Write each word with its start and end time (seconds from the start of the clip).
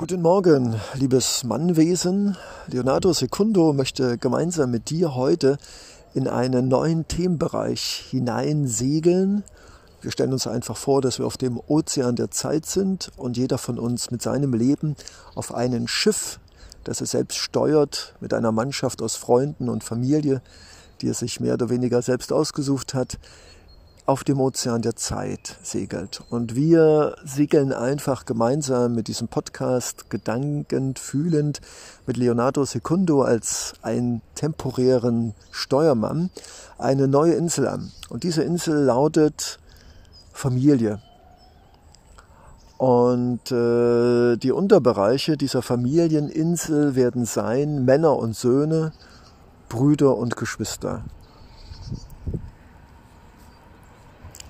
Guten 0.00 0.22
Morgen, 0.22 0.80
liebes 0.94 1.42
Mannwesen. 1.42 2.36
Leonardo 2.68 3.12
Secundo 3.12 3.72
möchte 3.72 4.16
gemeinsam 4.16 4.70
mit 4.70 4.90
dir 4.90 5.16
heute 5.16 5.58
in 6.14 6.28
einen 6.28 6.68
neuen 6.68 7.08
Themenbereich 7.08 8.06
hineinsegeln. 8.08 9.42
Wir 10.00 10.12
stellen 10.12 10.32
uns 10.32 10.46
einfach 10.46 10.76
vor, 10.76 11.02
dass 11.02 11.18
wir 11.18 11.26
auf 11.26 11.36
dem 11.36 11.58
Ozean 11.66 12.14
der 12.14 12.30
Zeit 12.30 12.64
sind 12.64 13.10
und 13.16 13.36
jeder 13.36 13.58
von 13.58 13.76
uns 13.76 14.12
mit 14.12 14.22
seinem 14.22 14.54
Leben 14.54 14.94
auf 15.34 15.52
einem 15.52 15.88
Schiff, 15.88 16.38
das 16.84 17.00
er 17.00 17.08
selbst 17.08 17.38
steuert, 17.38 18.14
mit 18.20 18.32
einer 18.32 18.52
Mannschaft 18.52 19.02
aus 19.02 19.16
Freunden 19.16 19.68
und 19.68 19.82
Familie, 19.82 20.42
die 21.00 21.08
er 21.08 21.14
sich 21.14 21.40
mehr 21.40 21.54
oder 21.54 21.70
weniger 21.70 22.02
selbst 22.02 22.32
ausgesucht 22.32 22.94
hat, 22.94 23.18
auf 24.08 24.24
dem 24.24 24.40
Ozean 24.40 24.80
der 24.80 24.96
Zeit 24.96 25.58
segelt. 25.62 26.22
Und 26.30 26.54
wir 26.56 27.14
segeln 27.26 27.74
einfach 27.74 28.24
gemeinsam 28.24 28.94
mit 28.94 29.06
diesem 29.06 29.28
Podcast 29.28 30.08
gedankend, 30.08 30.98
fühlend 30.98 31.60
mit 32.06 32.16
Leonardo 32.16 32.64
Secundo 32.64 33.20
als 33.20 33.74
einen 33.82 34.22
temporären 34.34 35.34
Steuermann 35.50 36.30
eine 36.78 37.06
neue 37.06 37.34
Insel 37.34 37.68
an. 37.68 37.92
Und 38.08 38.22
diese 38.22 38.42
Insel 38.42 38.82
lautet 38.82 39.58
Familie. 40.32 41.02
Und 42.78 43.52
äh, 43.52 44.38
die 44.38 44.52
Unterbereiche 44.52 45.36
dieser 45.36 45.60
Familieninsel 45.60 46.94
werden 46.94 47.26
sein 47.26 47.84
Männer 47.84 48.16
und 48.16 48.34
Söhne, 48.34 48.92
Brüder 49.68 50.16
und 50.16 50.36
Geschwister. 50.36 51.04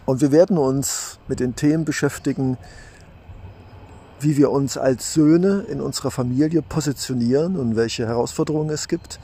Und 0.08 0.22
wir 0.22 0.32
werden 0.32 0.56
uns 0.56 1.18
mit 1.28 1.38
den 1.38 1.54
Themen 1.54 1.84
beschäftigen, 1.84 2.56
wie 4.20 4.38
wir 4.38 4.50
uns 4.50 4.78
als 4.78 5.12
Söhne 5.12 5.66
in 5.68 5.82
unserer 5.82 6.10
Familie 6.10 6.62
positionieren 6.62 7.56
und 7.56 7.76
welche 7.76 8.06
Herausforderungen 8.06 8.70
es 8.70 8.88
gibt. 8.88 9.20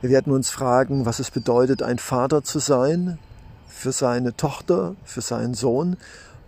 Wir 0.00 0.10
werden 0.10 0.32
uns 0.32 0.50
fragen, 0.50 1.06
was 1.06 1.20
es 1.20 1.30
bedeutet, 1.30 1.84
ein 1.84 2.00
Vater 2.00 2.42
zu 2.42 2.58
sein 2.58 3.16
für 3.68 3.92
seine 3.92 4.36
Tochter, 4.36 4.96
für 5.04 5.20
seinen 5.20 5.54
Sohn. 5.54 5.96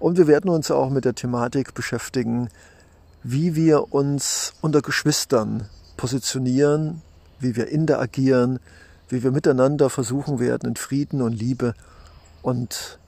Und 0.01 0.19
wir 0.19 0.27
werden 0.27 0.51
uns 0.51 0.73
auch 0.73 0.91
mit 0.91 1.05
der 1.05 1.15
Thematik 1.15 1.73
beschäftigen, 1.73 2.49
wie 3.23 3.55
wir 3.55 3.95
uns 3.95 4.55
unter 4.63 4.83
Geschwistern 4.83 5.69
positionieren, 5.97 7.03
wie 7.39 7.55
wir 7.55 7.69
interagieren, 7.69 8.59
wie 9.09 9.23
wir 9.23 9.31
miteinander 9.31 9.91
versuchen 9.91 10.41
werden, 10.41 10.71
in 10.71 10.75
Frieden 10.75 11.23
und 11.23 11.35
Liebe 11.35 11.75
und 12.43 12.99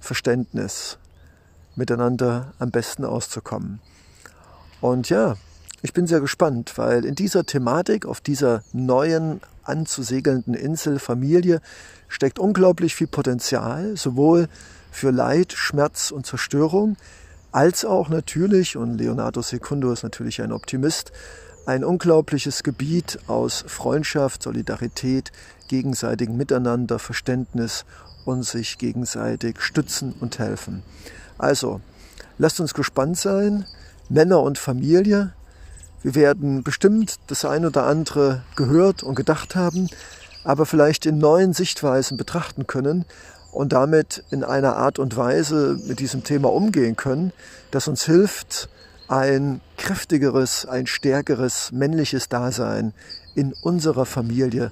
Verständnis 0.00 0.98
miteinander 1.74 2.52
am 2.58 2.70
besten 2.70 3.04
auszukommen. 3.04 3.80
Und 4.80 5.08
ja, 5.08 5.36
ich 5.82 5.92
bin 5.92 6.06
sehr 6.06 6.20
gespannt, 6.20 6.72
weil 6.76 7.04
in 7.04 7.14
dieser 7.14 7.44
Thematik, 7.44 8.06
auf 8.06 8.20
dieser 8.20 8.62
neuen 8.72 9.40
anzusegelnden 9.62 10.54
Insel 10.54 10.98
Familie 10.98 11.60
steckt 12.08 12.38
unglaublich 12.38 12.94
viel 12.94 13.06
Potenzial, 13.06 13.96
sowohl 13.96 14.48
für 14.90 15.10
Leid, 15.10 15.52
Schmerz 15.52 16.10
und 16.10 16.26
Zerstörung, 16.26 16.96
als 17.56 17.86
auch 17.86 18.10
natürlich, 18.10 18.76
und 18.76 18.98
Leonardo 18.98 19.40
Secundo 19.40 19.90
ist 19.90 20.02
natürlich 20.02 20.42
ein 20.42 20.52
Optimist, 20.52 21.10
ein 21.64 21.84
unglaubliches 21.84 22.62
Gebiet 22.62 23.18
aus 23.28 23.64
Freundschaft, 23.66 24.42
Solidarität, 24.42 25.32
gegenseitigem 25.66 26.36
Miteinander, 26.36 26.98
Verständnis 26.98 27.86
und 28.26 28.42
sich 28.42 28.76
gegenseitig 28.76 29.62
stützen 29.62 30.14
und 30.20 30.38
helfen. 30.38 30.82
Also, 31.38 31.80
lasst 32.36 32.60
uns 32.60 32.74
gespannt 32.74 33.16
sein. 33.16 33.64
Männer 34.10 34.42
und 34.42 34.58
Familie. 34.58 35.32
Wir 36.02 36.14
werden 36.14 36.62
bestimmt 36.62 37.16
das 37.28 37.46
ein 37.46 37.64
oder 37.64 37.86
andere 37.86 38.42
gehört 38.56 39.02
und 39.02 39.14
gedacht 39.14 39.56
haben, 39.56 39.88
aber 40.44 40.66
vielleicht 40.66 41.06
in 41.06 41.16
neuen 41.16 41.54
Sichtweisen 41.54 42.18
betrachten 42.18 42.66
können 42.66 43.06
und 43.56 43.72
damit 43.72 44.22
in 44.30 44.44
einer 44.44 44.76
Art 44.76 44.98
und 44.98 45.16
Weise 45.16 45.78
mit 45.86 45.98
diesem 45.98 46.24
Thema 46.24 46.52
umgehen 46.52 46.96
können, 46.96 47.32
das 47.70 47.88
uns 47.88 48.04
hilft, 48.04 48.68
ein 49.08 49.60
kräftigeres, 49.76 50.66
ein 50.66 50.86
stärkeres 50.86 51.72
männliches 51.72 52.28
Dasein 52.28 52.92
in 53.34 53.52
unserer 53.62 54.06
Familie 54.06 54.70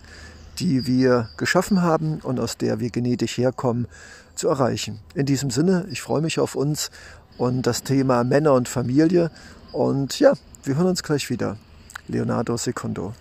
die 0.58 0.86
wir 0.86 1.28
geschaffen 1.36 1.82
haben 1.82 2.20
und 2.22 2.40
aus 2.40 2.56
der 2.56 2.80
wir 2.80 2.90
genetisch 2.90 3.38
herkommen, 3.38 3.86
zu 4.34 4.48
erreichen. 4.48 5.00
In 5.14 5.26
diesem 5.26 5.50
Sinne, 5.50 5.86
ich 5.90 6.02
freue 6.02 6.22
mich 6.22 6.40
auf 6.40 6.54
uns 6.54 6.90
und 7.38 7.62
das 7.66 7.82
Thema 7.82 8.24
Männer 8.24 8.54
und 8.54 8.68
Familie. 8.68 9.30
Und 9.72 10.18
ja, 10.18 10.34
wir 10.64 10.76
hören 10.76 10.88
uns 10.88 11.02
gleich 11.02 11.30
wieder. 11.30 11.56
Leonardo 12.08 12.56
Secondo. 12.56 13.14